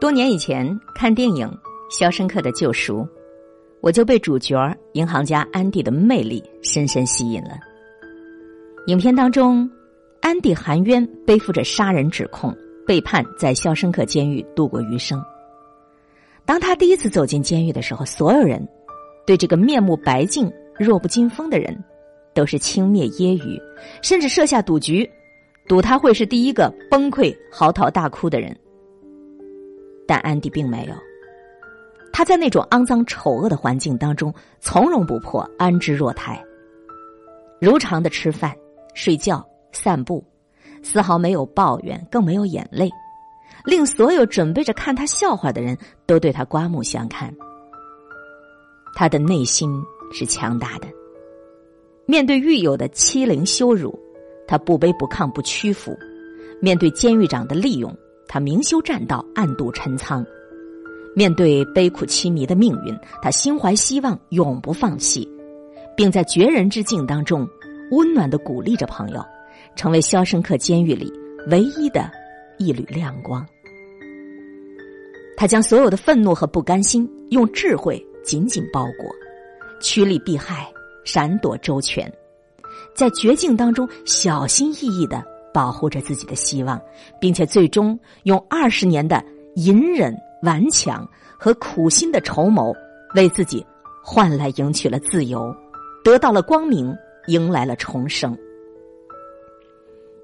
[0.00, 1.46] 多年以前看电影
[1.90, 3.00] 《肖申克的救赎》，
[3.82, 4.56] 我就被主角
[4.94, 7.50] 银行家安迪的魅力深深吸引了。
[8.86, 9.70] 影片当中，
[10.22, 15.22] 安迪含冤背负着杀人指控，被判在肖申克监狱度过余生。
[16.46, 18.66] 当他第一次走进监狱的时候，所有人
[19.26, 21.76] 对这个面目白净、弱不禁风的人
[22.32, 23.60] 都是轻蔑揶揄，
[24.00, 25.08] 甚至设下赌局，
[25.68, 28.56] 赌他会是第一个崩溃、嚎啕大哭的人。
[30.10, 30.94] 但安迪并没有，
[32.12, 36.44] 他在那种肮脏丑恶的环境当中从容不迫、安之若泰，
[37.60, 38.52] 如常的吃饭、
[38.92, 40.24] 睡觉、散步，
[40.82, 42.90] 丝毫没有抱怨，更没有眼泪。
[43.64, 47.32] 令所有准备着看他笑话的人都对他刮目相看。
[48.96, 49.70] 他的内心
[50.12, 50.88] 是强大的，
[52.04, 53.96] 面对狱友的欺凌羞辱，
[54.48, 55.92] 他不卑不亢不屈服；
[56.60, 57.96] 面对监狱长的利用，
[58.32, 60.24] 他明修栈道暗度陈仓；
[61.16, 65.28] 面对悲苦凄迷的命运，他心怀希望永不放弃，
[65.96, 67.44] 并在绝人之境当中
[67.90, 69.20] 温暖的鼓励着朋友，
[69.74, 71.12] 成为肖申克监狱里
[71.48, 72.08] 唯一的。
[72.56, 73.44] 一缕亮光，
[75.34, 79.10] 他将所有的愤怒和不甘心用智慧紧紧包裹，
[79.80, 80.70] 趋利避害，
[81.02, 82.12] 闪躲周全，
[82.94, 86.80] 在绝境当中小心翼翼的保护着自己的希望，
[87.20, 89.24] 并且最终用二十年的
[89.56, 92.74] 隐忍、顽强和苦心的筹谋，
[93.14, 93.64] 为自己
[94.02, 95.54] 换来赢取了自由，
[96.04, 96.94] 得到了光明，
[97.26, 98.36] 迎来了重生。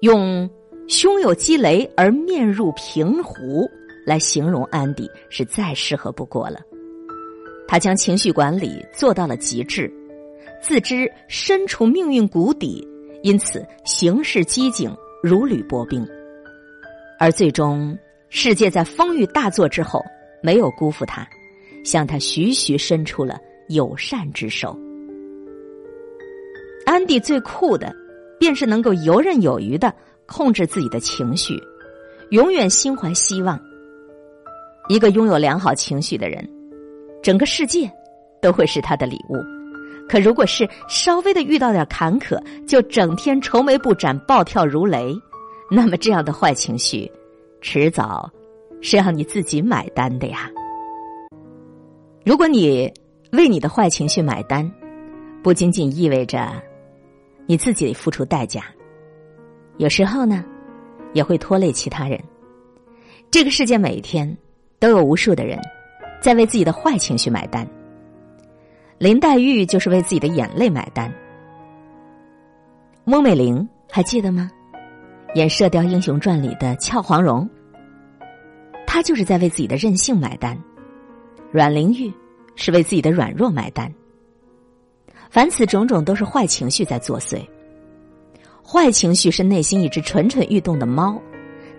[0.00, 0.48] 用。
[0.88, 3.70] 胸有积雷而面如平湖，
[4.04, 6.60] 来形容安迪是再适合不过了。
[7.68, 9.90] 他将情绪管理做到了极致，
[10.60, 12.86] 自知身处命运谷底，
[13.22, 16.06] 因此行事机警，如履薄冰。
[17.18, 17.96] 而最终，
[18.28, 20.04] 世界在风雨大作之后，
[20.42, 21.26] 没有辜负他，
[21.84, 24.76] 向他徐徐伸出了友善之手。
[26.84, 27.94] 安迪最酷的，
[28.38, 29.94] 便是能够游刃有余的。
[30.24, 31.60] 控制自己的情绪，
[32.30, 33.60] 永远心怀希望。
[34.88, 36.48] 一个拥有良好情绪的人，
[37.22, 37.90] 整个世界
[38.40, 39.61] 都会是他的礼物。
[40.08, 45.14] 可如果是稍微的遇到点坎坷，就整天愁眉不展、暴跳如雷，
[45.70, 47.10] 那么这样的坏情绪，
[47.62, 48.30] 迟早
[48.82, 50.50] 是要你自己买单的呀。
[52.24, 52.92] 如果你
[53.32, 54.70] 为你的坏情绪买单，
[55.42, 56.52] 不仅仅意味着
[57.46, 58.62] 你自己付出代价。
[59.78, 60.44] 有时候呢，
[61.14, 62.20] 也会拖累其他人。
[63.30, 64.36] 这个世界每一天
[64.78, 65.58] 都有无数的人
[66.20, 67.66] 在为自己的坏情绪买单。
[69.02, 71.12] 林黛玉就是为自己的眼泪买单。
[73.06, 74.48] 翁美玲还记得吗？
[75.34, 77.50] 演《射雕英雄传》里的俏黄蓉，
[78.86, 80.56] 她就是在为自己的任性买单。
[81.50, 82.12] 阮玲玉
[82.54, 83.92] 是为自己的软弱买单。
[85.28, 87.44] 凡此种种，都是坏情绪在作祟。
[88.64, 91.20] 坏情绪是内心一只蠢蠢欲动的猫，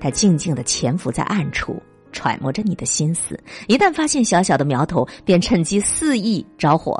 [0.00, 1.82] 它静静的潜伏在暗处，
[2.12, 3.38] 揣摩着你的心思。
[3.68, 6.98] 一旦发现小小的苗头，便趁机肆意着火，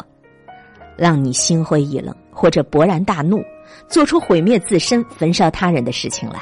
[1.01, 3.43] 让你心灰意冷，或者勃然大怒，
[3.89, 6.41] 做出毁灭自身、焚烧他人的事情来。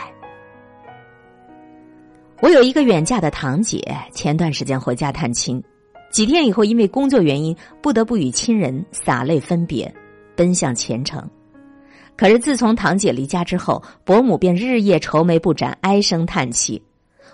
[2.40, 3.80] 我有一个远嫁的堂姐，
[4.10, 5.62] 前段时间回家探亲，
[6.10, 9.94] 几天以后因为工作原因，不得不与亲人洒泪分别，
[10.34, 11.24] 奔向前程。
[12.16, 16.82] 可是自从堂姐离家之后，伯母便日夜愁眉不展，唉声叹气。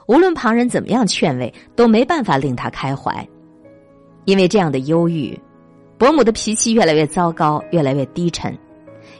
[0.07, 3.27] 无论旁人怎么样劝慰，都没办法令她开怀。
[4.27, 5.39] 因为这样的忧郁，
[6.05, 8.55] 伯母的脾气越来越糟糕，越来越低沉。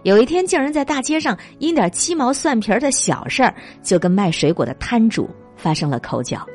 [0.03, 6.47] 有一天，竟然在大街上因点鸡毛蒜皮的小事儿，就跟卖水果的摊主发生了口角。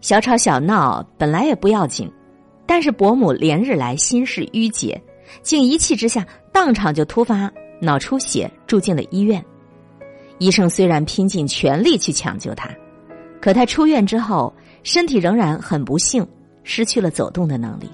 [0.00, 2.08] 小吵小闹本来也不要紧，
[2.66, 5.02] 但是伯母连日来心事郁结，
[5.42, 7.50] 竟一气之下当场就突发。
[7.80, 9.44] 脑出血，住进了医院。
[10.38, 12.70] 医生虽然拼尽全力去抢救他，
[13.40, 14.54] 可他出院之后，
[14.84, 16.24] 身体仍然很不幸，
[16.62, 17.90] 失去了走动的能力。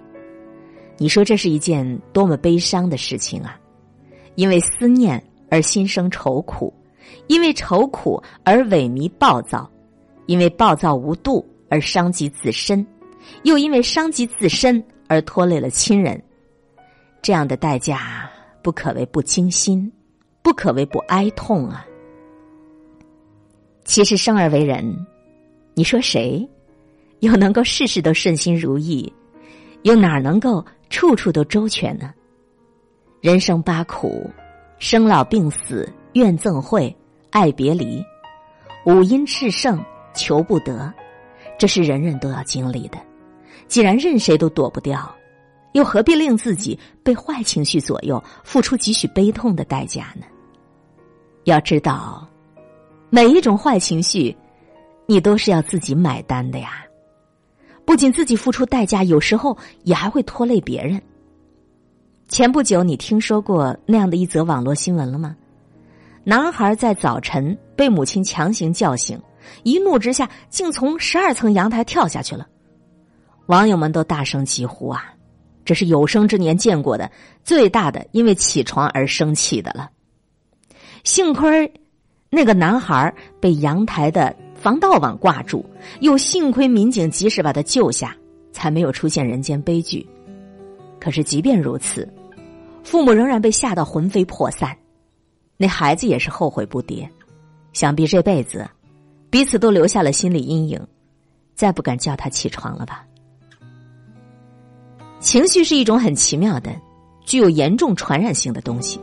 [0.98, 3.58] 你说这是一件多么悲伤的事情啊！
[4.34, 6.72] 因为思念而心生愁苦，
[7.26, 9.70] 因为愁苦而萎靡暴躁，
[10.26, 12.86] 因为暴躁无度而伤及自身，
[13.42, 16.22] 又因为伤及自身而拖累了亲人。
[17.22, 18.30] 这样的代价。
[18.62, 19.92] 不可谓不惊心，
[20.42, 21.86] 不可谓不哀痛啊！
[23.84, 25.06] 其实生而为人，
[25.74, 26.44] 你说谁
[27.20, 29.12] 又能够事事都顺心如意，
[29.82, 32.12] 又哪能够处处都周全呢？
[33.20, 34.30] 人生八苦：
[34.78, 36.94] 生老病死、怨憎会、
[37.30, 38.04] 爱别离、
[38.84, 39.84] 五阴炽盛、
[40.14, 40.92] 求不得、
[41.58, 42.98] 这是人人都要经历的。
[43.66, 45.12] 既然任谁都躲不掉，
[45.72, 50.24] 又何必令自己被坏情绪左右，付出几许悲痛的代价呢？
[51.44, 52.28] 要知道，
[53.10, 54.36] 每一种坏情绪，
[55.06, 56.85] 你都是要自己买单的呀。
[57.86, 61.00] 不仅自己付出代价，有时候也还会拖累别人。
[62.28, 65.36] 前不久，你听说过那样的一则网络新闻了吗？
[66.24, 69.16] 男孩在早晨被母亲强行叫醒，
[69.62, 72.48] 一怒之下竟从十二层阳台跳下去了。
[73.46, 75.14] 网友们都大声疾呼啊！
[75.64, 77.08] 这是有生之年见过的
[77.44, 79.88] 最大的因为起床而生气的了。
[81.04, 81.72] 幸亏
[82.30, 84.34] 那个男孩被阳台的
[84.66, 85.64] 防盗网挂住，
[86.00, 88.16] 又幸亏民警及时把他救下，
[88.50, 90.04] 才没有出现人间悲剧。
[90.98, 92.12] 可是即便如此，
[92.82, 94.76] 父母仍然被吓到魂飞魄散，
[95.56, 97.08] 那孩子也是后悔不迭，
[97.72, 98.68] 想必这辈子
[99.30, 100.84] 彼此都留下了心理阴影，
[101.54, 103.06] 再不敢叫他起床了吧。
[105.20, 106.74] 情绪是一种很奇妙的、
[107.24, 108.98] 具有严重传染性的东西。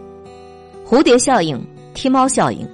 [0.85, 2.67] 蝴蝶效应、踢猫效应，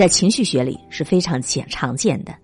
[0.00, 2.34] 在情绪学里是非常显常见的。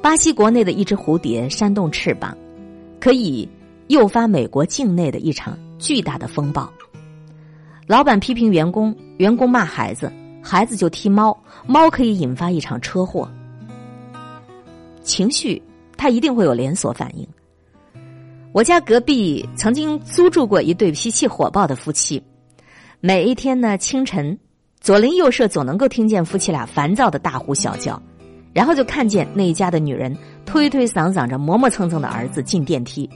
[0.00, 2.34] 巴西国内的一只蝴蝶扇动翅膀，
[2.98, 3.46] 可以
[3.88, 6.72] 诱发美国境内的一场巨大的风暴。
[7.86, 10.10] 老板批评员工，员工骂孩子，
[10.42, 13.30] 孩子就踢猫，猫可以引发一场车祸。
[15.02, 15.62] 情绪，
[15.98, 17.28] 它一定会有连锁反应。
[18.52, 22.24] 我家隔壁曾经租住过一对脾气火爆的夫妻，
[23.00, 24.38] 每一天呢清晨，
[24.82, 28.02] 左邻右舍总能够听见夫妻俩烦躁的大呼小叫，
[28.52, 30.14] 然后就看见那一家的女人
[30.44, 33.08] 推推搡搡着磨磨蹭蹭的儿子进电梯，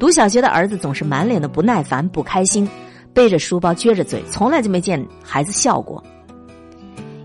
[0.00, 2.68] 读小学的儿子总是满脸的不耐烦不开心，
[3.14, 6.02] 背着书包撅着嘴，从来就没见孩子笑过。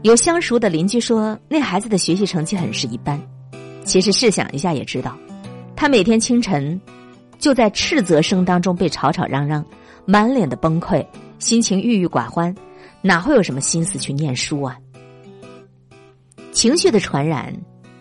[0.04, 3.20] 有相熟的邻居说，那孩子的学习成绩很是一般，
[3.84, 5.18] 其实试想一下也知道，
[5.76, 6.80] 他每天清晨。
[7.40, 9.66] 就在斥责声当中被吵吵嚷嚷，
[10.06, 11.06] 满脸的崩溃，
[11.40, 12.56] 心情郁郁寡欢，
[13.04, 14.78] 哪会有什么心思去念书啊？
[16.52, 17.54] 情绪的传染，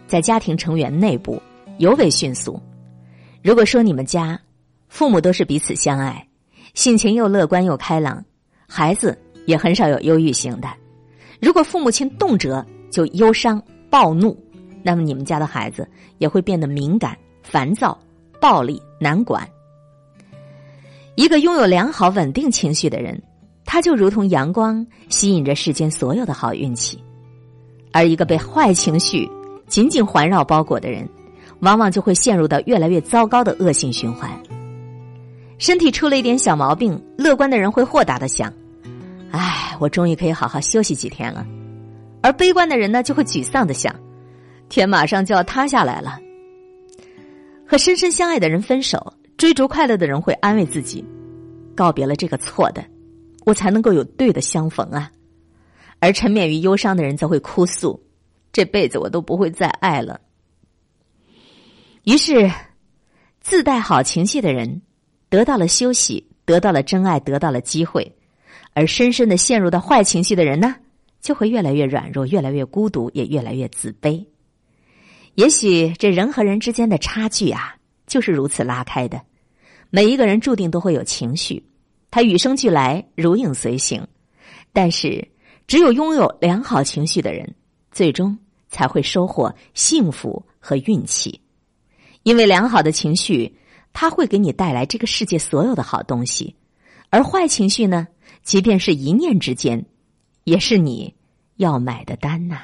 [0.06, 1.42] 在家庭成员内部
[1.78, 2.58] 尤为迅速。
[3.42, 4.40] 如果说你们家
[4.88, 6.26] 父母都是彼此相爱，
[6.74, 8.24] 性情又乐观又开朗，
[8.68, 10.68] 孩子也很少有忧郁型的。
[11.40, 14.38] 如果父母亲动辄就忧伤暴怒，
[14.82, 15.86] 那么你们家的孩子
[16.18, 17.98] 也会变得敏感烦躁。
[18.40, 19.48] 暴力难管。
[21.14, 23.22] 一个拥有良好稳定情绪的人，
[23.72, 26.98] 他就如同阳光，吸引着世间所有的好运气；
[27.90, 29.26] 而一个被坏情绪
[29.66, 31.08] 紧紧环绕包裹的人，
[31.60, 34.30] 往往就会陷入到越来越糟糕的恶性循环。
[35.56, 38.52] 身体出了一点小毛病，乐观的人会豁达的想
[39.32, 41.46] ：“哎，我终于可以好好休息几天了。”
[42.20, 43.94] 而悲观的人呢，就会沮丧的想
[44.68, 46.18] ：“天马上就要塌下来了。”
[47.66, 51.02] 和深深相爱的人分手，追逐快乐的人会安慰自己，
[51.74, 52.84] 告别了这个错的，
[53.44, 55.10] 我才能够有对的相逢啊。
[55.98, 58.02] 而沉湎于忧伤的人则会哭诉，
[58.52, 60.20] 这辈子我都不会再爱了。
[62.04, 62.50] 于是，
[63.40, 64.82] 自带好情绪的人
[65.28, 68.02] 得到了休息，得到了真爱，得到了机会；
[68.72, 70.74] 而深深的陷入到坏情绪的人呢，
[71.20, 74.26] 就会越来越软弱，越来越孤独，也越来越自卑。
[75.36, 77.76] 也许这人和人之间的差距啊，
[78.08, 79.22] 就是如此拉开的。
[79.90, 81.64] 每一个人注定都会有情绪，
[82.12, 84.06] 他与生俱来，如影随形。
[84.70, 85.26] 但是，
[85.66, 87.54] 只有拥有良好情绪的人，
[87.90, 88.38] 最终
[88.68, 91.40] 才会收获幸福和运气。
[92.22, 93.56] 因为良好的情绪，
[93.94, 96.54] 它会给你带来这个世界所有的好东西；
[97.08, 98.06] 而坏情绪呢，
[98.42, 99.86] 即便是一念之间，
[100.44, 101.14] 也是你
[101.56, 102.60] 要买的单呐。